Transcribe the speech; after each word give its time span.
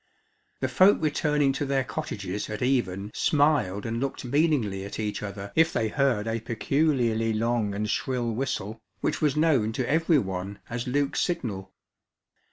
The 0.61 0.67
folk 0.67 0.97
returning 0.99 1.53
to 1.53 1.63
their 1.63 1.83
cottages 1.83 2.49
at 2.49 2.63
even 2.63 3.11
smiled 3.13 3.85
and 3.85 3.99
looked 3.99 4.25
meaningly 4.25 4.83
at 4.83 4.99
each 4.99 5.21
other 5.21 5.51
if 5.55 5.71
they 5.71 5.89
heard 5.89 6.25
a 6.25 6.39
peculiarly 6.39 7.33
long 7.33 7.75
and 7.75 7.87
shrill 7.87 8.31
whistle, 8.33 8.81
which 9.01 9.21
was 9.21 9.35
known 9.37 9.73
to 9.73 9.87
every 9.87 10.17
one 10.17 10.57
as 10.71 10.87
Luke's 10.87 11.21
signal. 11.21 11.71